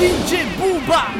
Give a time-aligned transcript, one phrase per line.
[0.00, 1.12] DJ 不棒